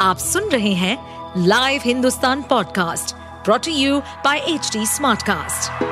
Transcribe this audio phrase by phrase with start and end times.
[0.00, 5.82] आप सुन रहे हैं live Hindustan podcast brought to you by H Smartcast.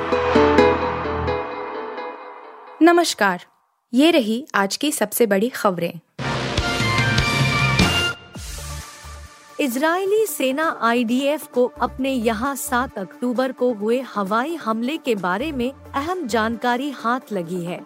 [2.83, 3.45] नमस्कार,
[3.93, 5.93] ये रही आज की सबसे बड़ी खबरें
[9.61, 15.71] इजरायली सेना आईडीएफ को अपने यहाँ 7 अक्टूबर को हुए हवाई हमले के बारे में
[15.71, 17.81] अहम जानकारी हाथ लगी है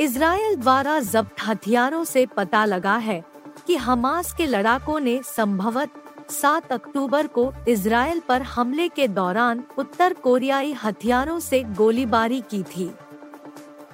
[0.00, 3.29] इसराइल द्वारा जब्त हथियारों से पता लगा है
[3.70, 5.90] कि हमास के लड़ाकों ने संभवत
[6.30, 12.90] 7 अक्टूबर को इसराइल पर हमले के दौरान उत्तर कोरियाई हथियारों से गोलीबारी की थी।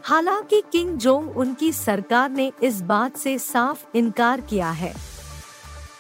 [0.03, 4.95] हालाँकि किंग जोंग उनकी सरकार ने इस बात से साफ़ इनकार किया है।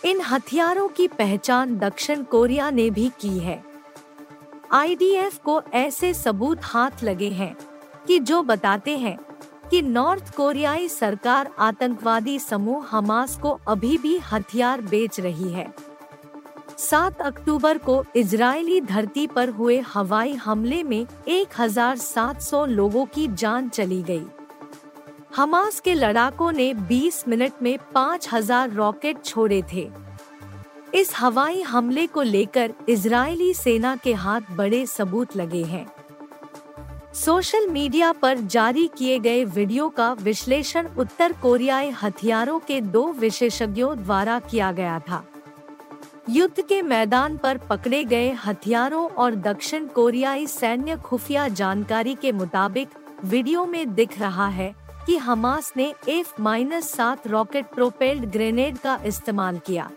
[0.05, 3.65] इन हथियारों की पहचान दक्षिण कोरिया ने भी की है।
[4.73, 7.57] आईडीएफ को ऐसे सबूत हाथ लगे हैं
[8.07, 9.26] कि जो बताते हैं
[9.70, 15.74] कि नॉर्थ कोरियाई सरकार आतंकवादी समूह हमास को अभी भी हथियार बेच रही है।
[16.79, 24.02] 7 अक्टूबर को इजरायली धरती पर हुए हवाई हमले में 1,700 लोगों की जान चली
[24.02, 24.26] गई।
[25.37, 29.91] हमास के लड़ाकों ने 20 मिनट में 5,000 रॉकेट छोड़े थे।
[30.95, 35.87] इस हवाई हमले को लेकर इजरायली सेना के हाथ बड़े सबूत लगे हैं।
[37.17, 43.97] सोशल मीडिया पर जारी किए गए वीडियो का विश्लेषण उत्तर कोरियाई हथियारों के दो विशेषज्ञों
[43.99, 45.23] द्वारा किया गया था।
[46.31, 52.89] युद्ध के मैदान पर पकड़े गए हथियारों और दक्षिण कोरियाई सैन्य खुफिया जानकारी के मुताबिक
[53.25, 54.75] वीडियो में दिख रहा है
[55.07, 59.91] कि हमास ने एफ़ माइनस सात रॉकेट प्रोपेल्ड ग्रेनेड का इस्तेमाल किया।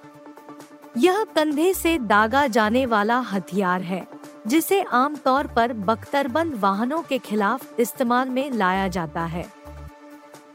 [0.97, 4.19] यह कंधे से दागा जाने वाला हथियार है।
[4.50, 9.45] जिसे आमतौर पर बख्तरबंद वाहनों के खिलाफ इस्तेमाल में लाया जाता है।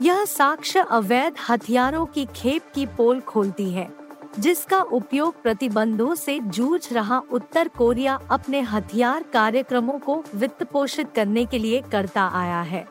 [0.02, 3.88] यह साक्ष्य अवैध हथियारों की खेप की पोल खोलती है,
[4.38, 11.44] जिसका उपयोग प्रतिबंधों से जूझ रहा उत्तर कोरिया अपने हथियार कार्यक्रमों को वित्त पोषित करने
[11.46, 12.86] के लिए करता आया है।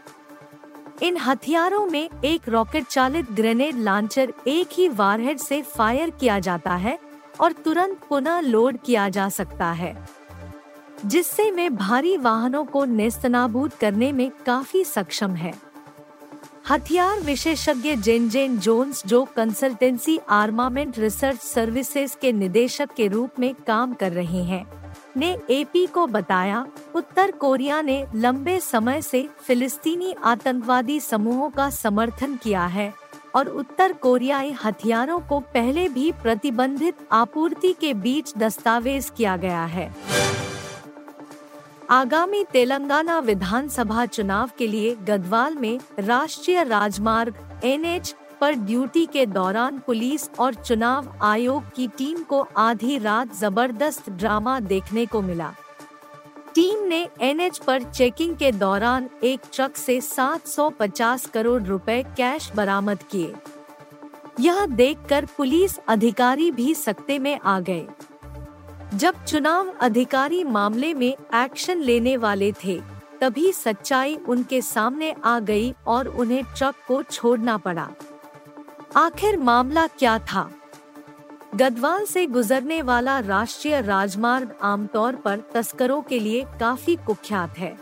[1.01, 6.75] इन हथियारों में एक रॉकेट चालित ग्रेनेड लॉन्चर एक ही वारहेड से फायर किया जाता
[6.77, 6.97] है
[7.41, 9.95] और तुरंत पुनः लोड किया जा सकता है।
[11.05, 15.53] जिससे वे भारी वाहनों को नेस्तनाबूद करने में काफ़ी सक्षम है।
[16.69, 23.53] हथियार विशेषज्ञ जेन जेन जोन्स, जो कंसल्टेंसी आर्मामेंट रिसर्च सर्विसेज़ के निदेशक के रूप में
[23.67, 24.65] काम कर रहे हैं,
[25.17, 26.65] ने एपी को बताया,
[26.95, 32.93] उत्तर कोरिया ने लंबे समय से फिलिस्तीनी आतंकवादी समूहों का समर्थन किया है
[33.35, 40.22] और उत्तर कोरियाई हथियारों को पहले भी प्रतिबंधित आपूर्ति के बीच दस्तावेज़ किया गया है।
[41.93, 49.77] आगामी तेलंगाना विधानसभा चुनाव के लिए गदवाल में राष्ट्रीय राजमार्ग एनएच पर ड्यूटी के दौरान
[49.79, 55.53] पुलिस और चुनाव आयोग की टीम को आधी रात ज़बरदस्त ड्रामा देखने को मिला।
[56.55, 63.03] टीम ने एनएच पर चेकिंग के दौरान एक ट्रक से 750 करोड़ रुपए कैश बरामद
[63.11, 63.33] किए।
[64.39, 67.85] यह देखकर पुलिस अधिकारी भी सकते में आ गए।
[68.93, 72.81] जब चुनाव अधिकारी मामले में एक्शन लेने वाले थे,
[73.21, 77.89] तभी सच्चाई उनके सामने आ गई और उन्हें ट्रक को छोड़ना पड़ा।
[78.95, 80.49] आखिर मामला क्या था?
[81.55, 87.77] गदवाल से गुजरने वाला राष्ट्रीय राजमार्ग आमतौर पर तस्करों के लिए काफ़ी कुख्यात है।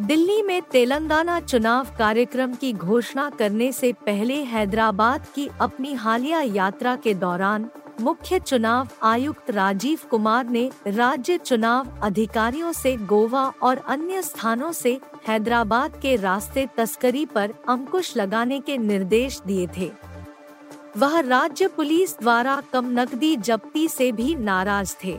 [0.00, 6.96] दिल्ली में तेलंगाना चुनाव कार्यक्रम की घोषणा करने से पहले हैदराबाद की अपनी हालिया यात्रा
[6.96, 7.68] के दौरान
[8.00, 15.00] मुख्य चुनाव आयुक्त राजीव कुमार ने राज्य चुनाव अधिकारियों से गोवा और अन्य स्थानों से
[15.28, 19.90] हैदराबाद के रास्ते तस्करी पर अंकुश लगाने के निर्देश दिए थे।
[20.96, 25.18] वह राज्य पुलिस द्वारा कम नकदी जब्ती से भी नाराज़ थे।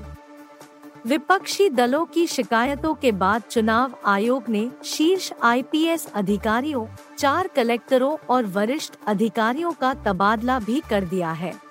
[1.06, 6.85] विपक्षी दलों की शिकायतों के बाद चुनाव आयोग ने शीर्ष आईपीएस अधिकारियों,
[7.17, 11.69] चार कलेक्टरों और वरिष्ठ अधिकारियों का तबादला भी कर दिया है।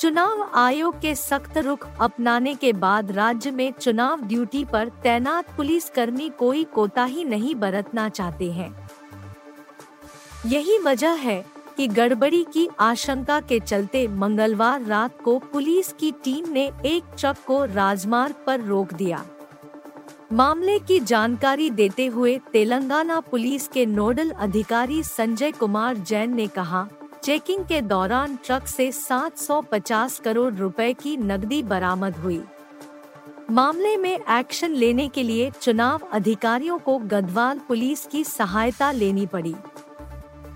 [0.00, 5.88] चुनाव आयोग के सख्त रुख अपनाने के बाद राज्य में चुनाव ड्यूटी पर तैनात पुलिस
[5.90, 8.88] कर्मी कोई कोताही नहीं बरतना चाहते हैं।
[10.46, 11.44] यही वजह है
[11.76, 17.36] कि गड़बड़ी की आशंका के चलते मंगलवार रात को पुलिस की टीम ने एक ट्रक
[17.46, 19.24] को राजमार्ग पर रोक दिया।
[20.32, 26.86] मामले की जानकारी देते हुए तेलंगाना पुलिस के नोडल अधिकारी संजय कुमार जैन ने कहा
[27.26, 32.42] चेकिंग के दौरान ट्रक से 750 करोड़ रुपए की नकदी बरामद हुई।
[33.50, 39.54] मामले में एक्शन लेने के लिए चुनाव अधिकारियों को गदवाल पुलिस की सहायता लेनी पड़ी।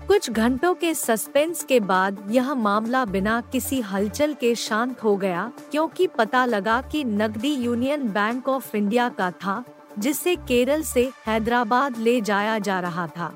[0.07, 5.51] कुछ घंटों के सस्पेंस के बाद यह मामला बिना किसी हलचल के शांत हो गया,
[5.71, 9.63] क्योंकि पता लगा कि नकदी यूनियन बैंक ऑफ़ इंडिया का था,
[9.99, 13.35] जिसे केरल से हैदराबाद ले जाया जा रहा था।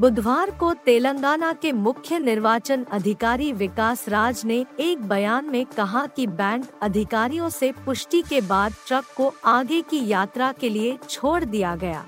[0.00, 6.26] बुधवार को तेलंगाना के मुख्य निर्वाचन अधिकारी विकास राज ने एक बयान में कहा कि
[6.26, 11.74] बैंक अधिकारियों से पुष्टि के बाद ट्रक को आगे की यात्रा के लिए छोड़ दिया
[11.76, 12.04] गया।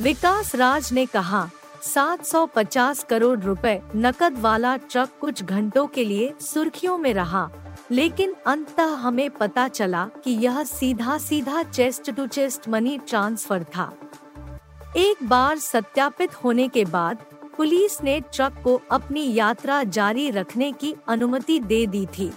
[0.00, 1.48] विकास राज ने कहा
[1.84, 7.48] 750 करोड़ रुपए नकद वाला ट्रक कुछ घंटों के लिए सुर्खियों में रहा,
[7.90, 13.92] लेकिन अंततः हमें पता चला कि यह सीधा सीधा chest to chest money transfer था।
[14.96, 17.18] एक बार सत्यापित होने के बाद,
[17.56, 22.30] पुलिस ने ट्रक को अपनी यात्रा जारी रखने की अनुमति दे दी थी।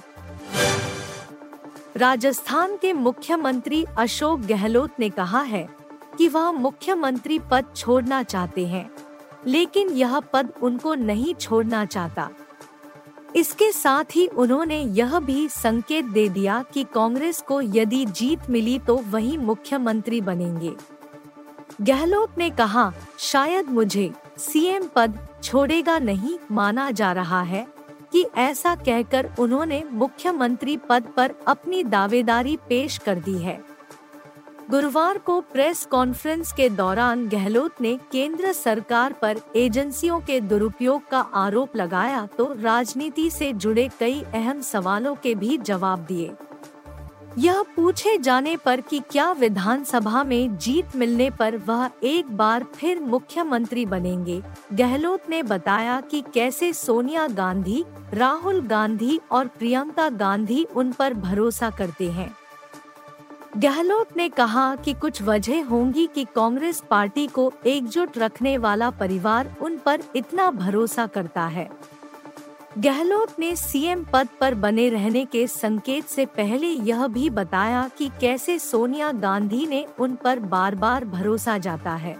[1.98, 5.68] राजस्थान के मुख्यमंत्री अशोक गहलोत ने कहा है
[6.18, 8.90] कि वह मुख्यमंत्री पद छोड़ना चाहते हैं,
[9.48, 12.30] लेकिन यह पद उनको नहीं छोड़ना चाहता।
[13.36, 18.80] इसके साथ ही उन्होंने यह भी संकेत दे दिया कि कांग्रेस को यदि जीत मिली
[18.80, 20.76] तो वही मुख्यमंत्री बनेंगे।
[21.82, 27.66] गहलोत ने कहा, शायद मुझे सीएम पद छोड़ेगा नहीं माना जा रहा है
[28.14, 33.60] कि ऐसा कहकर उन्होंने मुख्यमंत्री पद पर अपनी दावेदारी पेश कर दी है।
[34.70, 41.20] गुरुवार को प्रेस कॉन्फ्रेंस के दौरान गहलोत ने केंद्र सरकार पर एजेंसियों के दुरुपयोग का
[41.36, 46.32] आरोप लगाया तो राजनीति से जुड़े कई अहम सवालों के भी जवाब दिए।
[47.38, 53.00] यह पूछे जाने पर कि क्या विधानसभा में जीत मिलने पर वह एक बार फिर
[53.00, 54.42] मुख्यमंत्री बनेंगे?
[54.74, 61.70] गहलोत ने बताया कि कैसे सोनिया गांधी, राहुल गांधी और प्रियंका गांधी उन पर भरोसा
[61.70, 62.36] करते हैं।
[63.58, 69.56] गहलोत ने कहा कि कुछ वजह होंगी कि कांग्रेस पार्टी को एकजुट रखने वाला परिवार
[69.62, 71.70] उन पर इतना भरोसा करता है।
[72.78, 78.10] गहलोत ने सीएम पद पर बने रहने के संकेत से पहले यह भी बताया कि
[78.22, 82.18] कैसे सोनिया गांधी ने उन पर बार बार भरोसा जाता है।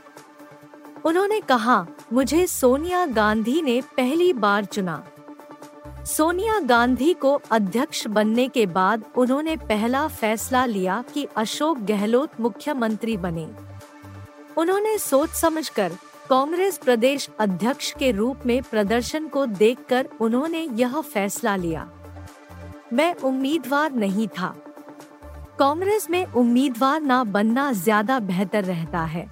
[1.06, 5.08] उन्होंने कहा, मुझे सोनिया गांधी ने पहली बार चुना।
[6.06, 13.18] सोनिया गांधी को अध्यक्ष बनने के बाद उन्होंने पहला फैसला लिया कि अशोक गहलोत मुख्यमंत्री
[13.18, 13.50] बने।
[14.58, 15.92] उन्होंने सोच समझकर
[16.30, 21.90] कांग्रेस प्रदेश अध्यक्ष के रूप में प्रदर्शन को देखकर उन्होंने यह फैसला लिया।
[22.94, 24.56] मैं उम्मीदवार नहीं था।
[25.60, 29.30] कांग्रेस में उम्मीदवार ना बनना ज़्यादा बेहतर रहता है।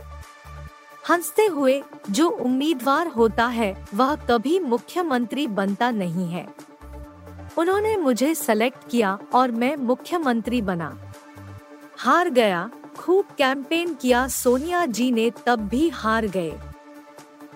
[1.09, 6.47] हँसते हुए जो उम्मीदवार होता है, वह कभी मुख्यमंत्री बनता नहीं है।
[7.57, 10.97] उन्होंने मुझे सेलेक्ट किया और मैं मुख्यमंत्री बना।
[11.97, 16.59] हार गया, खूब कैंपेन किया, सोनिया जी ने तब भी हार गए।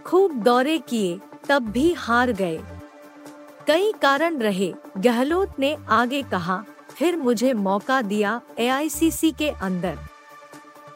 [0.05, 1.19] खूब दौरे किए,
[1.49, 2.63] तब भी हार गए।
[3.67, 9.97] कई कारण रहे, गहलोत ने आगे कहा, फिर मुझे मौका दिया एआईसीसी के अंदर।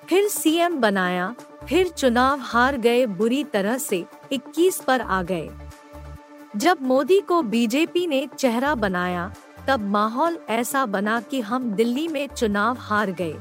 [0.09, 1.35] फिर सीएम बनाया,
[1.69, 5.50] फिर चुनाव हार गए बुरी तरह से 21 पर आ गए।
[6.56, 9.33] जब मोदी को बीजेपी ने चेहरा बनाया,
[9.67, 13.35] तब माहौल ऐसा बना कि हम दिल्ली में चुनाव हार गए।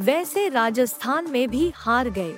[0.00, 2.36] वैसे राजस्थान में भी हार गए।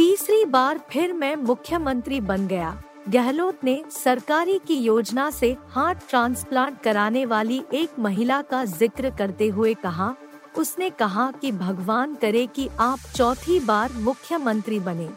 [0.00, 6.80] तीसरी बार फिर मैं मुख्यमंत्री बन गया। गहलोत ने सरकारी की योजना से हार्ट ट्रांसप्लांट
[6.82, 10.14] कराने वाली एक महिला का ज़िक्र करते हुए कहा,
[10.58, 15.10] उसने कहा कि भगवान करे कि आप चौथी बार मुख्यमंत्री बने।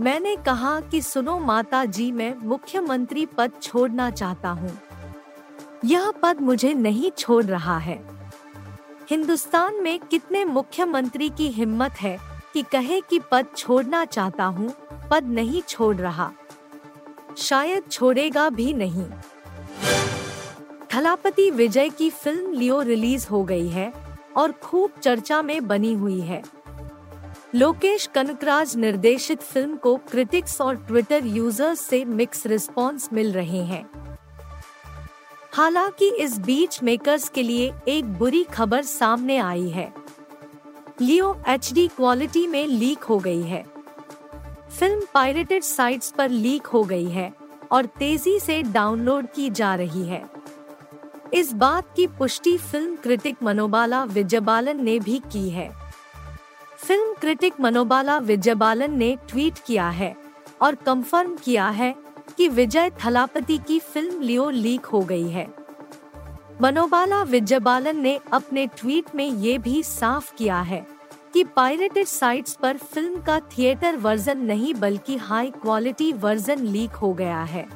[0.00, 4.78] मैंने कहा कि सुनो माता जी मैं मुख्यमंत्री पद छोड़ना चाहता हूँ।
[5.84, 8.02] यह पद मुझे नहीं छोड़ रहा है।
[9.10, 14.74] हिंदुस्तान में कितने मुख्यमंत्री की हिम्मत है कि कहे कि पद छोड़ना चाहता हूँ,
[15.10, 16.32] पद नहीं छोड़ रहा।
[17.38, 19.06] शायद छोड़ेगा भी नहीं।
[20.94, 23.92] थलापति विजय की फ़िल्म लियो रिलीज़ हो गई है
[24.36, 26.42] और खूब चर्चा में बनी हुई है।
[27.54, 33.90] लोकेश कनकराज निर्देशित फ़िल्म को क्रिटिक्स और ट्विटर यूज़र्स से मिक्स रिस्पांस मिल रहे हैं।
[35.52, 39.99] हालाँकि इस बीच मेकर्स के लिए एक बुरी खबर सामने आई है।
[41.00, 43.62] लियो HD क्वालिटी में लीक हो गई है।
[44.70, 47.32] फ़िल्म पायरेटेड साइट्स पर लीक हो गई है
[47.72, 50.22] और तेज़ी से डाउनलोड की जा रही है।
[51.34, 55.70] इस बात की पुष्टि फ़िल्म क्रिटिक मनोबाला विजयबालन ने भी की है।
[56.78, 60.14] फ़िल्म क्रिटिक मनोबाला विजयबालन ने ट्वीट किया है
[60.62, 61.94] और कंफर्म किया है
[62.36, 65.48] कि विजय थलापति की फ़िल्म लियो लीक हो गई है।
[66.62, 70.84] मनोबाला विजयबालन ने अपने ट्वीट में ये भी साफ़ किया है
[71.34, 77.12] कि पायरेटेड साइट्स पर फ़िल्म का थिएटर वर्जन नहीं, बल्कि हाई क्वालिटी वर्जन लीक हो
[77.12, 77.66] गया है।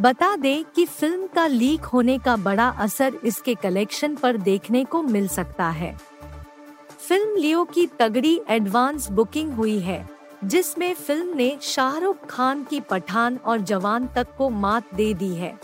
[0.00, 5.02] बता दें कि फ़िल्म का लीक होने का बड़ा असर इसके कलेक्शन पर देखने को
[5.02, 5.94] मिल सकता है।
[6.98, 10.08] फ़िल्म लियो की तगड़ी एडवांस बुकिंग हुई है,
[10.44, 15.56] जिसमें फ़िल्म ने शाहरुख खान की पठान और जवान तक को मात दे दी है।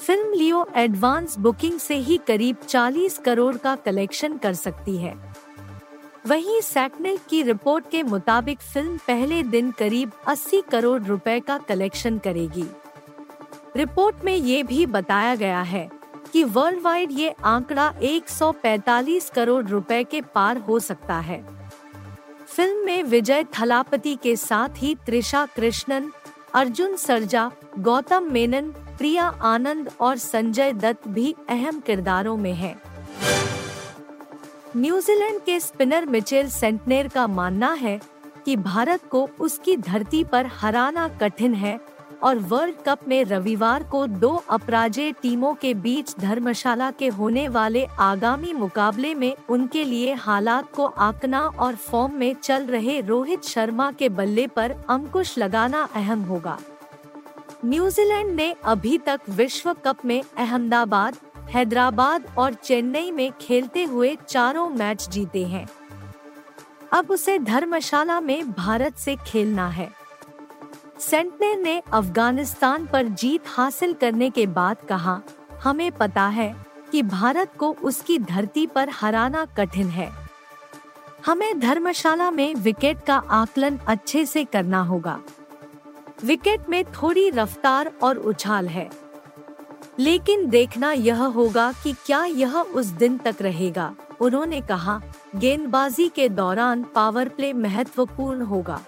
[0.00, 5.14] फ़िल्म लियो एडवांस बुकिंग से ही करीब 40 करोड़ का कलेक्शन कर सकती है।
[6.26, 12.18] वहीं सैकनेल की रिपोर्ट के मुताबिक फ़िल्म पहले दिन करीब 80 करोड़ रुपए का कलेक्शन
[12.18, 12.64] करेगी।
[13.76, 15.88] रिपोर्ट में ये भी बताया गया है
[16.32, 21.44] कि वर्ल्ड वाइड ये आंकड़ा 145 करोड़ रुपए के पार हो सकता है।
[22.46, 26.12] फ़िल्म में विजय थलापति के साथ ही त्रिशा कृष्णन,
[26.54, 32.74] अर्जुन सरजा, गौतम मेनन प्रिया, आनंद और संजय दत्त भी अहम किरदारों में हैं।
[34.76, 37.98] न्यूजीलैंड के स्पिनर मिचेल सेंटनेर का मानना है
[38.44, 41.78] कि भारत को उसकी धरती पर हराना कठिन है
[42.22, 47.84] और वर्ल्ड कप में रविवार को दो अपराजय टीमों के बीच धर्मशाला के होने वाले
[48.00, 53.90] आगामी मुकाबले में उनके लिए हालात को आंकना और फॉर्म में चल रहे रोहित शर्मा
[53.92, 56.58] के बल्ले पर अंकुश लगाना अहम होगा
[57.64, 61.16] न्यूजीलैंड ने अभी तक विश्व कप में अहमदाबाद,
[61.50, 65.68] हैदराबाद और चेन्नई में खेलते हुए चारों मैच जीते हैं।
[66.92, 69.90] अब उसे धर्मशाला में भारत से खेलना है।
[70.98, 75.20] सेंटनर ने अफ़गानिस्तान पर जीत हासिल करने के बाद कहा,
[75.64, 76.54] हमें पता है
[76.92, 80.10] कि भारत को उसकी धरती पर हराना कठिन है।
[81.26, 85.20] हमें धर्मशाला में विकेट का आकलन अच्छे से करना होगा।
[86.24, 88.90] विकेट में थोड़ी रफ्तार और उछाल है।
[89.98, 95.02] लेकिन देखना यह होगा कि क्या यह उस दिन तक रहेगा। उन्होंने कहा,
[95.36, 98.80] गेंदबाजी के दौरान पावर प्ले महत्वपूर्ण होगा।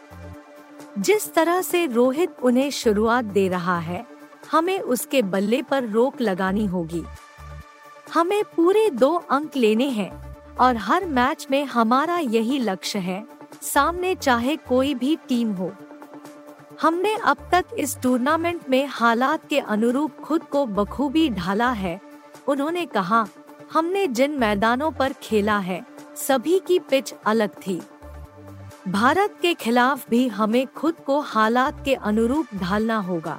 [0.99, 4.07] जिस तरह से रोहित उन्हें शुरुआत दे रहा है,
[4.51, 7.03] हमें उसके बल्ले पर रोक लगानी होगी।
[8.15, 13.25] हमें पूरे दो अंक लेने हैं और हर मैच में हमारा यही लक्ष्य है,
[13.62, 15.73] सामने चाहे कोई भी टीम हो।
[16.83, 22.01] हमने अब तक इस टूर्नामेंट में हालात के अनुरूप खुद को बखूबी ढाला है।
[22.49, 23.27] उन्होंने कहा,
[23.73, 25.81] हमने जिन मैदानों पर खेला है,
[26.17, 27.81] सभी की पिच अलग थी।
[28.89, 33.39] भारत के खिलाफ भी हमें खुद को हालात के अनुरूप ढालना होगा।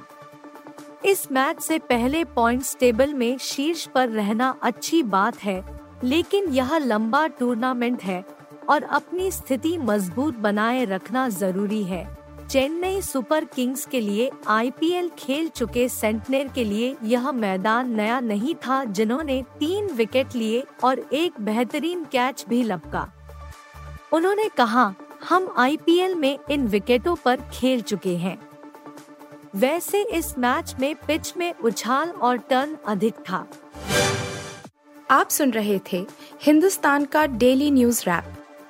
[1.04, 5.62] इस मैच से पहले पॉइंट्स टेबल में शीर्ष पर रहना अच्छी बात है,
[6.04, 8.24] लेकिन यह लंबा टूर्नामेंट है
[8.68, 12.23] और अपनी स्थिति मज़बूत बनाए रखना ज़रूरी है।
[12.54, 18.54] चेन्नई सुपर किंग्स के लिए आईपीएल खेल चुके सेंटनर के लिए यह मैदान नया नहीं
[18.54, 23.12] था जिन्होंने तीन विकेट लिए और एक बेहतरीन कैच भी लपका।
[24.12, 24.94] उन्होंने कहा,
[25.28, 28.38] हम आईपीएल में इन विकेटों पर खेल चुके हैं।
[29.54, 33.46] वैसे इस मैच में पिच में उछाल और टर्न अधिक था।
[35.10, 36.06] आप सुन रहे थे
[36.42, 38.43] हिंदुस्तान का डेली न्यूज़ रैप।